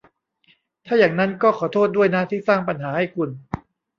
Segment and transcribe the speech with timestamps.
[0.85, 3.29] ถ้าอย่างนั้นก็ขอโทษด้วยนะที่สร้างปัญหาให้คุณ